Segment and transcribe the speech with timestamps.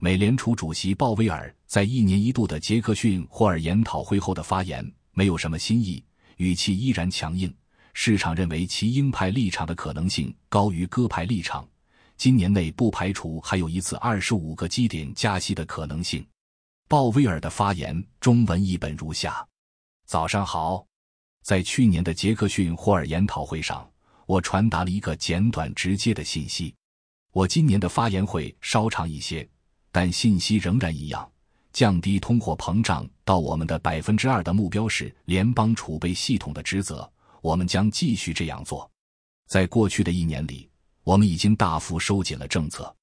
[0.00, 6.00] 美联储主席鲍威尔在一年一度的杰克逊霍尔研讨会后的发言没有什么新意，
[6.36, 7.52] 语气依然强硬。
[7.94, 11.68] 市场认为其鹰派立场的可能性高于鸽派立场，
[12.16, 16.24] 今年内不排除还有一次二十五个基点加息的可能性。
[16.86, 19.44] 鲍威尔的发言中文译本如下：
[20.06, 20.86] 早上好，
[21.42, 23.90] 在去年的杰克逊霍尔研讨会上，
[24.26, 26.72] 我传达了一个简短直接的信息。
[27.32, 29.46] 我今年的发言会稍长一些。
[30.00, 31.28] 但信息仍然一样，
[31.72, 37.12] 降低通货膨胀到我们的百分之二的目标是联邦储备系统的职责。
[37.40, 38.88] 我们将继续这样做。
[39.48, 40.70] 在过去的一年里，
[41.02, 42.94] 我们已经大幅收紧了政策。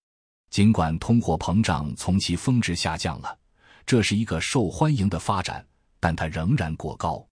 [0.50, 3.38] 尽管通货膨胀从其峰值下降了，
[3.86, 5.68] 这是一个受欢迎的发展，
[6.00, 7.28] 但它仍然过高。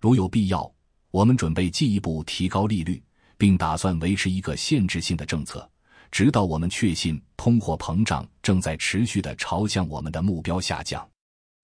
[0.00, 0.72] 如有必要，
[1.10, 3.02] 我们准备进一步提高利率，
[3.36, 5.68] 并打算维持一个限制性的政策。
[6.10, 11.08] 直到我们确信通货膨胀正在持续的朝向我们的目标下降。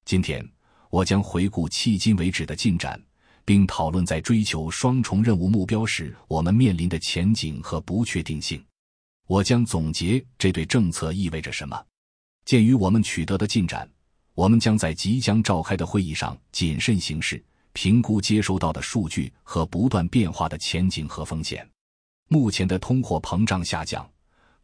[0.05, 0.49] 今天，
[0.89, 3.01] 我将回顾迄今为止的进展，
[3.45, 8.65] 并讨论在追求双重任务目标时我们面临的前景和不确定性。
[9.27, 11.85] 我将总结这对政策意味着什么。
[12.45, 13.91] 鉴于我们取得的进展，
[14.35, 21.69] 我们将在即将召开的会议上谨慎行事，评估接收到的数据和不断变化的前景和风险。
[22.29, 24.09] 目前的通货膨胀下降。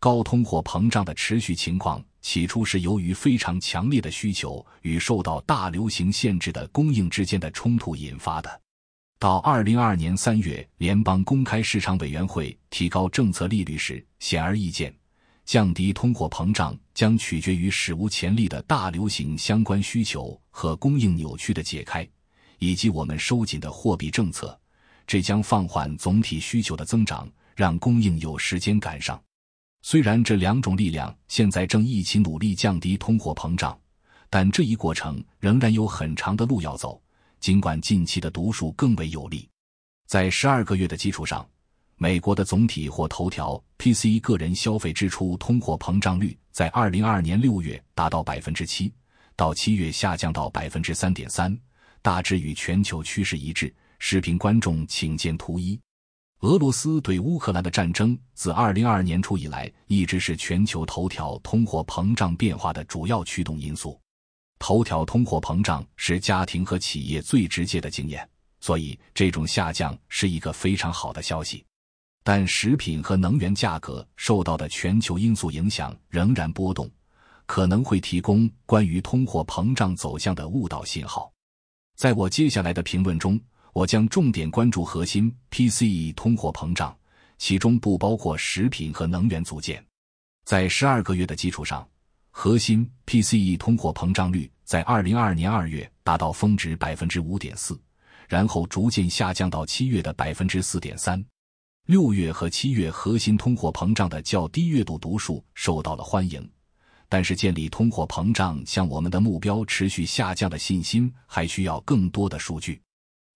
[0.02, 8.60] 高通货膨胀的持续情况，起初是由于非常强烈的需求与受到大流行限制的供应之间的冲突引发的。
[9.20, 14.92] 到二零二二年三月，联邦公开市场委员会提高政策利率时，显而易见，
[15.44, 22.04] 降低通货膨胀将取决于史无前例的大流行相关需求和供应扭曲的解开，
[22.58, 24.58] 以及我们收紧的货币政策。
[25.06, 29.22] 这将放缓总体需求的增长，让供应有时间赶上。
[29.82, 33.76] 虽然这两种力量现在正一起努力降低通货膨胀，
[34.30, 37.02] 但这一过程仍然有很长的路要走。
[37.40, 39.48] 尽管近期的读数更为有利，
[40.06, 41.44] 在十二个月的基础上，
[41.96, 48.92] 美国的总体或头条 PC 个人消费支出通货膨胀率在二零二二年六月达到百分之七，
[49.34, 51.58] 到七月下降到百分之三点三，
[52.00, 53.74] 大致与全球趋势一致。
[53.98, 55.78] 视频观众请见图一。
[56.42, 63.96] 俄罗斯对乌克兰的战争自二零二二年初以来，一直是全球头条通货膨胀变化的主要驱动因素。
[64.58, 71.64] 头条通货膨胀是家庭和企业最直接的经验，所以这种下降是一个非常好的消息。
[72.24, 76.90] 但食品和能源价格受到的全球因素影响仍然波动，
[77.46, 81.32] 可能会提供关于通货膨胀走向的误导信号。
[81.94, 83.40] 在我接下来的评论中。
[83.72, 86.94] 我将重点关注核心 PCE 通货膨胀，
[87.38, 89.82] 其中不包括食品和能源组件。
[90.44, 91.88] 在十二个月的基础上，
[92.30, 97.80] 核心 PCE 通货膨胀率在二零二二年二月达到峰值百分之五点四，
[98.28, 101.24] 然后逐渐下降到七月的百分之四点三。
[101.86, 106.46] 六月和七月核心通货膨胀的较低月度读数受到了欢迎，
[107.08, 112.78] 但是建立通货膨胀向我们的目标持续下降的信心还需要更多的数据。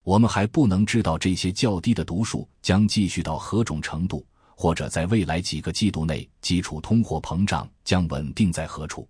[0.06, 4.25] 我们还不能知道这些较低的读数将继续到何种程度，
[4.55, 9.08] 或者在未来几个季度内，基础通货膨胀将稳定在何处。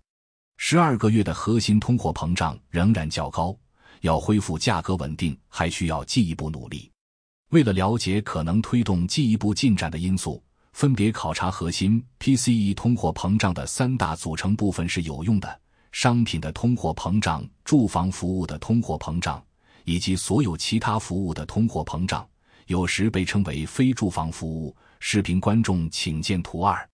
[0.57, 3.55] 十二个月的核心通货膨胀仍然较高，
[4.01, 6.91] 要恢复价格稳定还需要进一步努力。
[7.51, 10.41] 为了了解可能推动进一步进展的因素，
[10.73, 15.61] 分别考察核心 PCE 通货膨胀的三大组成部分是有用的：
[15.91, 19.39] 商品的通货膨胀、住房服务的通货膨胀。
[19.87, 22.27] 以及所有其他服务的通货膨胀，
[22.65, 24.75] 有时被称为非住房服务。
[24.99, 26.87] 视频观众请见图二。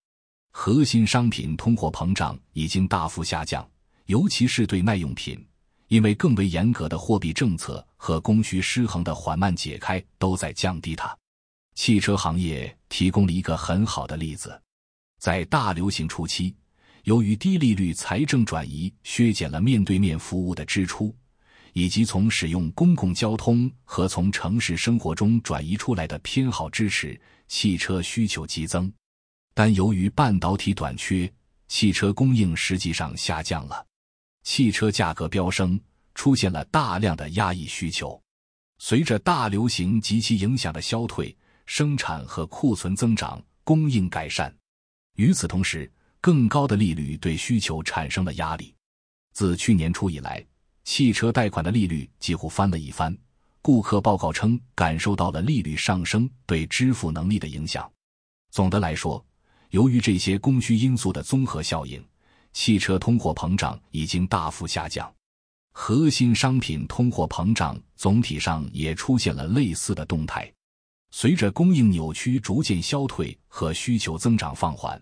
[0.51, 3.67] 核心商品通货膨胀已经大幅下降，
[4.05, 5.43] 尤其是对耐用品，
[5.87, 11.17] 因为更为严格的货币政策和供需失衡的缓慢解开都在降低它。
[11.73, 14.61] 汽车行业提供了一个很好的例子，
[15.19, 16.55] 在大流行初期，
[17.05, 21.15] 由于低利率财政转移削减了面对面服务的支出，
[21.73, 28.91] 以及从使用公共交通和从城市生活中转移出来的偏好支持，汽车需求激增。
[29.53, 31.31] 但由于半导体短缺，
[31.67, 33.85] 汽车供应实际上下降了，
[34.43, 35.79] 汽车价格飙升，
[36.15, 38.19] 出现了大量的压抑需求。
[38.79, 41.35] 随着大流行及其影响的消退。
[41.65, 44.53] 生产和库存增长，供应改善。
[45.15, 48.75] 与此同时，更高的利率对需求产生了压力。
[49.31, 50.45] 自去年初以来，
[50.83, 53.15] 汽车贷款的利率几乎翻了一番。
[53.61, 57.89] 顾客报告称，感受到了利率上升对支付能力的影响。
[58.51, 59.25] 总的来说，
[59.69, 62.03] 由于这些供需因素的综合效应，
[62.51, 65.09] 汽车通货膨胀已经大幅下降。
[65.71, 70.51] 核心商品通货膨胀总体上也出现了类似的动态。
[71.11, 75.01] 随着供应扭曲逐渐消退和需求增长放缓，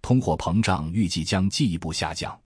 [0.00, 2.40] 通货膨胀预计将进一步下降。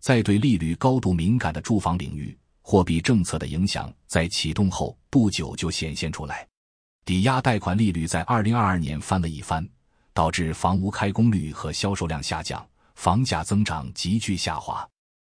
[0.00, 6.46] 在对利率高度敏感的住房领域，货币政策的影响在启动后不久就显现出来。
[7.04, 9.66] 抵押贷款利率在二零二二年翻了一番，
[10.12, 14.86] 导致房屋开工率和销售量下降，房价增长急剧下滑。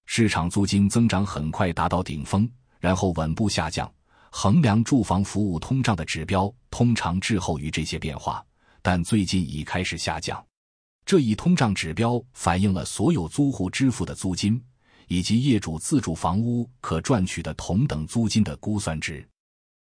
[0.07, 2.51] 市场租金增长很快达到顶峰，
[2.81, 3.91] 然后稳步下降。
[4.31, 8.45] 衡量住房服务通胀的指标通常滞后于这些变化，
[8.83, 10.43] 但最近已开始下降。
[11.09, 14.63] 这一通胀指标反映了所有租户支付的租金，
[15.07, 19.27] 以及业主自住房屋可赚取的同等租金的估算值。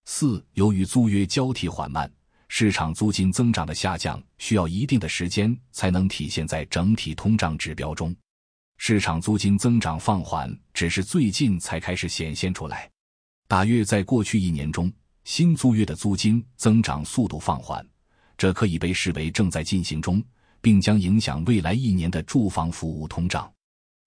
[0.04, 2.08] 四，由于租约交替缓慢，
[2.46, 8.14] 市场租金增长的下降需要一定的时间才能体现在整体通胀指标中。
[8.78, 12.88] 市场租金增长放缓只是最近才开始显现出来。
[13.48, 14.92] 大约在过去一年中，
[15.24, 17.84] 新租约的租金增长速度放缓，
[18.38, 20.22] 这可以被视为正在进行中，
[20.66, 23.48] 并将影响未来一年的住房服务通胀。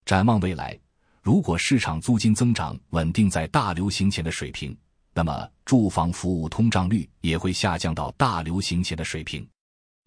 [0.04, 0.78] 展望未来，
[1.22, 4.78] 如果市场租金增长稳定在大流行前的水平，
[5.14, 9.48] 那么住房服务通胀率也会下降到大流行前的水平。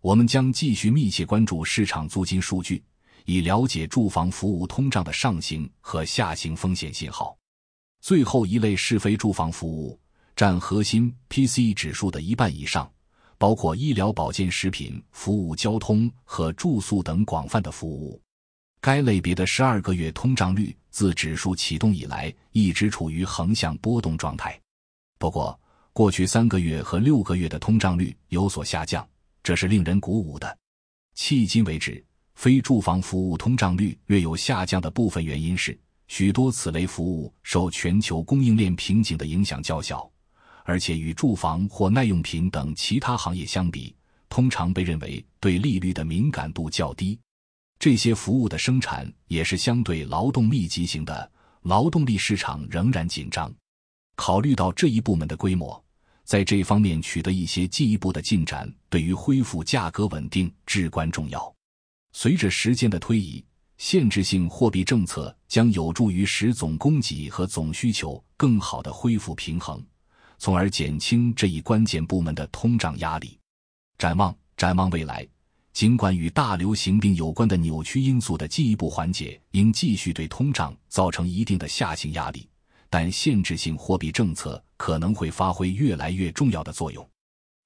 [0.03, 2.85] 我们将继续密切关注市场租金数据，
[3.25, 7.35] 以了解住房服务通胀的上行和下行风险信号。
[8.03, 9.99] 最后一类是非住房服务，
[10.37, 12.93] 占核心 PCE 指数的一半以上，
[13.43, 18.23] 包括医疗保健、食品服务、交通和住宿等广泛的服务。
[18.81, 24.57] 该类别的十二个月通胀率自指数启动以来一直处于横向波动状态。
[25.19, 25.59] 不过，
[25.93, 29.05] 过去三个月和六个月的通胀率有所下降，
[29.43, 30.57] 这是令人鼓舞的。
[31.17, 32.05] 迄今为止，
[32.37, 35.77] 非住房服务通胀率略有下降的部分原因是。
[36.07, 40.09] 许多此类服务受全球供应链瓶颈的影响较小，
[40.65, 43.95] 而且与住房或耐用品等其他行业相比，
[44.29, 47.19] 通常被认为对利率的敏感度较低。
[47.79, 51.31] 这些服务的生产也是相对劳动密集型的，
[51.63, 53.53] 劳动力市场仍然紧张。
[54.17, 55.83] 考虑到这一部门的规模，
[56.25, 61.53] 在这方面取得一些进一步的进展，对于恢复价格稳定至关重要。
[62.13, 63.45] 随着时间的推移。
[63.79, 69.85] 限制性货币政策将有助于使总供给和总需求更好的恢复平衡，
[70.43, 73.39] 从而减轻这一关键部门的通胀压力。
[73.97, 75.25] 展望展望未来，
[75.73, 82.49] 尽管与大流行病有关的扭曲因素的进一步缓解应继续对通胀造成一定的下行压力，
[82.91, 87.09] 但限制性货币政策可能会发挥越来越重要的作用。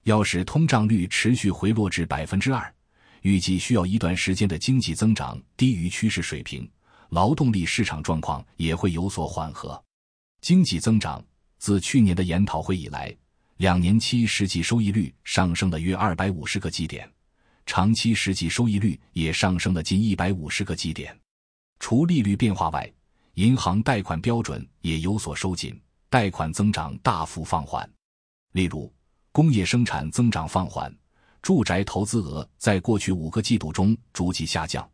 [0.04, 2.74] 要使通胀率持续回落至百分之二。
[3.22, 6.70] 预计需要一段时间的经济增长低于趋势水平，
[7.08, 9.82] 劳动力市场状况也会有所缓和。
[10.42, 11.24] 经济增长
[11.58, 13.14] 自去年的研讨会以来，
[13.56, 17.10] 两年期实际收益率上升了约二百五十个基点，
[17.64, 21.18] 长期实际收益率也上升了近一百五十个基点。
[21.80, 22.90] 除利率变化外，
[23.34, 27.88] 银行贷款标准也有所收紧，贷款增长大幅放缓。
[28.52, 28.92] 例如，
[29.32, 30.94] 工业生产增长放缓。
[31.42, 34.88] 住宅投资额在过去五个季度中逐季下降，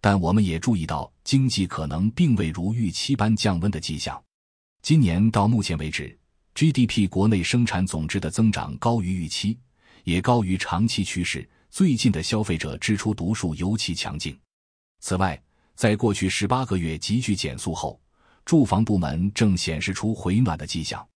[0.00, 4.18] 但我们也注意到经济可能并未如预期般降温的迹象。
[4.88, 6.18] 今年到目前为止
[6.54, 9.58] ，GDP 国内生产总值的增长高于预期，
[10.02, 11.46] 也高于长期趋势。
[11.68, 14.34] 最近的消费者支出读数尤其强劲。
[15.00, 15.38] 此外，
[15.74, 18.00] 在过去十八个月急剧减速后，
[18.46, 21.06] 住房部门正显示出回暖的迹象。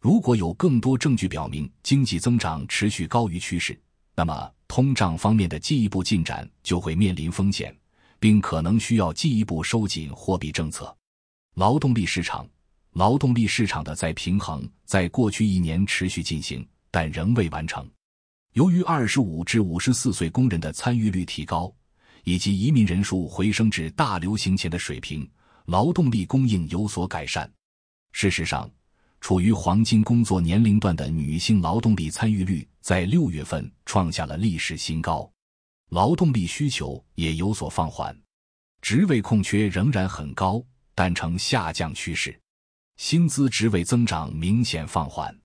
[0.00, 3.80] 如果有更多证据表明经济增长持续高于趋势，
[4.16, 7.72] 那么，通胀方面的进一步进展就会面临风险，
[8.18, 10.92] 并可能需要进一步收紧货币政策。
[11.54, 12.44] 劳动力市场
[12.92, 17.88] 劳动力市场的再平衡在过去一年持续进行，但仍未完成。
[18.52, 21.74] 由于二十五至五十四岁工人的参与率提高，
[22.24, 25.26] 以及移民人数回升至大流行前的水平，
[25.64, 27.50] 劳动力供应有所改善。
[28.12, 28.70] 事实上，
[29.22, 35.32] 处于黄金工作年龄段的女性劳动力参与率在六月份创下了历史新高，
[35.88, 38.14] 劳动力需求也有所放缓，
[38.82, 40.62] 职位空缺仍然很高，
[40.94, 42.38] 但呈下降趋势。
[42.96, 45.36] 薪资职位增长明显放缓，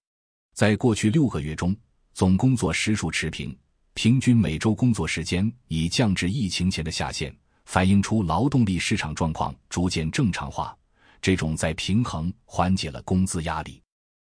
[0.53, 1.75] 在过去六个月中，
[2.13, 3.57] 总工作时数持平，
[3.93, 7.35] 平均每周工作时间已降至疫情前的下限，
[7.65, 10.77] 反映出劳动力市场状况逐渐正常化。
[11.19, 13.81] 这种在平衡缓解了工资压力，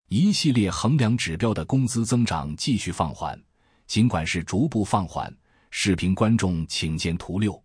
[0.08, 3.42] 一系列衡量指标的工资增长继续放缓，
[3.88, 5.36] 尽管是逐步放缓。
[5.72, 7.65] 视频观众请见图六。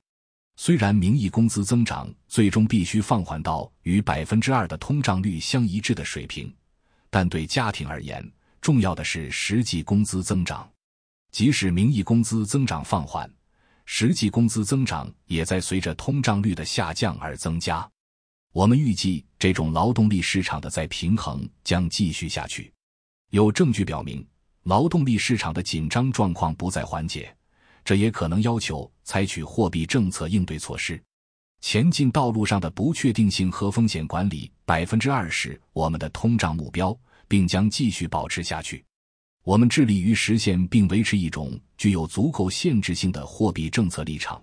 [0.62, 6.54] 虽然名义工资增长最终必须放缓到与百分之二的通胀率相一致的水平，
[7.08, 8.22] 但对家庭而言，
[8.60, 10.70] 重要的是实际工资增长。
[11.32, 13.26] 即使名义工资增长放缓，
[13.86, 17.90] 实际工资增长也在随着通胀率的下降而增加。
[18.52, 22.70] 我们预计，这种劳动力市场的再平衡将继续下去。
[23.30, 24.22] 有证据表明，
[24.64, 27.34] 劳动力市场的紧张状况不再缓解。
[27.90, 31.02] 这也可能要求采取货币政策应对措施。
[31.60, 38.84] 前进道路上的不确定性和风险管理，百分之二十我们的通胀目标，并将继续保持下去。
[39.42, 44.40] 我们致力于实现并维持一种具有足够限制性的货币政策立场，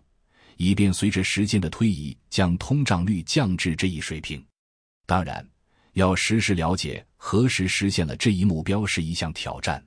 [0.57, 4.45] 以便随着时间的推移将通胀率降至这一水平。
[5.05, 5.47] 当然，
[5.93, 9.81] 要实时了解何时实现了这一目标是一项挑战。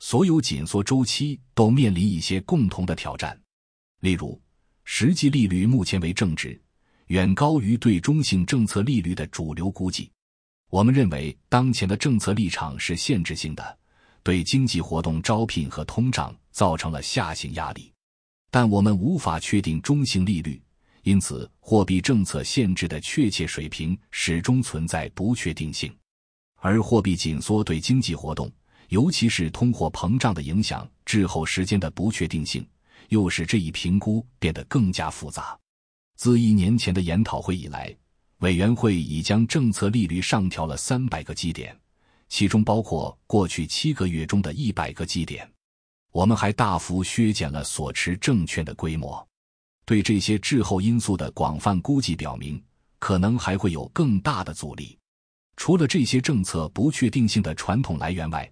[0.00, 3.38] 所有紧缩周期都面临一些共同的挑战，
[4.00, 4.40] 例如，
[4.82, 6.58] 实际利率目前为正值，
[7.08, 10.10] 远高于对中性政策利率的主流估计。
[10.70, 13.78] 我们认为当前的政策立场是限制性的，
[14.22, 17.92] 对经济活动、招聘和通胀造成了下行压力。
[18.50, 20.60] 但我们无法确定中性利率，
[21.02, 25.94] 因此货币政策限制的确切水平始终存在不确定性，
[26.56, 28.50] 而货币紧缩对经济活动。
[28.90, 32.66] 尤其是通货膨胀的影响，滞后时间的不确定性，
[33.08, 35.56] 又使这一评估变得更加复杂。
[36.16, 37.96] 自一年前的研讨会以来，
[38.38, 41.78] 委员会已将政策利率上调了三百个基点，
[42.28, 45.48] 其中包括过去七个月中的一百个基点。
[46.10, 49.24] 我们还大幅削减了所持证券的规模。
[49.84, 52.60] 对这些滞后因素的广泛估计表明，
[52.98, 54.98] 可能还会有更大的阻力。
[55.56, 58.50] 除了这些政策不确定性的传统来源外，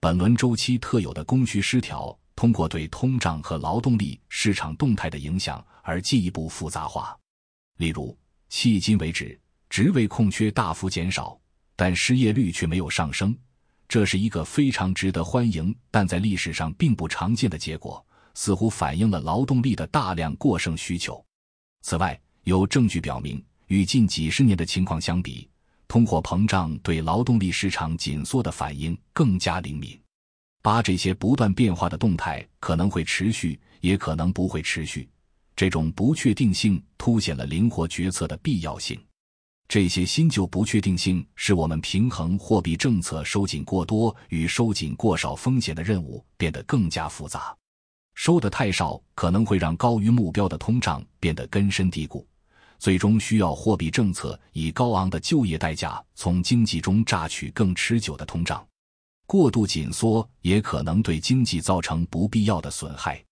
[0.00, 7.18] 本轮周期特有的供需失调，通过对通胀和劳动力市场动态的影响而进一步复杂化。
[7.78, 8.16] 例如，
[8.48, 9.36] 迄今为止，
[9.68, 11.36] 职位空缺大幅减少，
[11.74, 13.36] 但失业率却没有上升，
[13.88, 21.20] 这是一个非常值得欢迎但在历史上并不常见的结果，似乎反映了劳动力的大量过剩需求。
[21.82, 25.48] 此外，有证据表明，与近几十年的情况相比。
[25.88, 29.98] 通货膨胀对劳动力市场紧缩的反应更加灵敏。
[30.60, 35.08] 八这些不断变化的动态可能会持续，也可能不会持续。
[35.56, 39.00] 这种不确定性凸显了灵活决策的必要性。
[39.66, 47.54] 这些新旧不确定性使我们平衡货币政策收紧过多与收紧过少风险的任务变得更加复杂。
[48.14, 52.26] 收的太少可能会让高于目标的通胀变得根深蒂固。
[52.78, 58.66] 最终需要货币政策以高昂的就业代价从经济中榨取更持久的通胀，
[59.26, 63.22] 过度紧缩也可能对经济造成不必要的损害。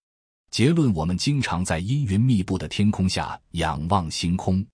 [0.51, 4.65] 结论：我们经常在阴云密布的天空下仰望星空，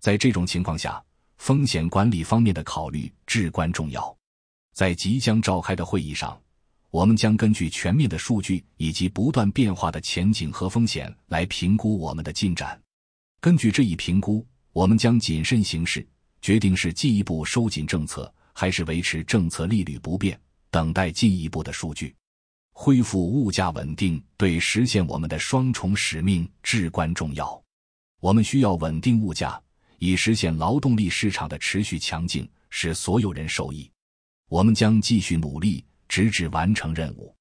[0.00, 1.02] 在这种情况下，
[1.38, 4.16] 风险管理方面的考虑至关重要。
[4.74, 6.40] 在即将召开的会议上，
[6.90, 12.80] 我们将根据全面的数据以及不断变化的前景和风险来评估我们的进展。
[13.40, 16.06] 根据这一评估，我们将谨慎行事，
[16.42, 20.38] 决定是进一步收紧政策，还是维持政策利率不变，
[20.70, 22.14] 等待进一步的数据。
[22.72, 27.58] 恢复物价稳定对实现我们的双重使命至关重要。
[28.20, 29.58] 我们需要稳定物价，
[29.98, 33.90] 以实现劳动力市场的持续强劲，使所有人受益。
[34.50, 37.34] 我们将继续努力，直至完成任务。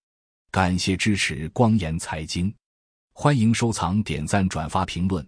[0.50, 2.54] 感谢支持光言财经，
[3.12, 5.28] 欢迎收藏、点赞、转发、评论。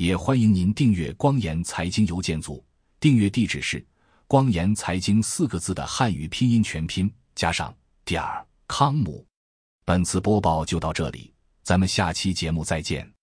[0.00, 2.64] 也欢迎您订阅“光言财经”邮件组，
[2.98, 3.86] 订阅地址是
[4.26, 7.70] “光言财经”四个字的汉语拼音全拼加上
[8.02, 9.22] 点儿康姆。
[9.84, 13.19] 本次播报就到这里，咱们下期节目再见。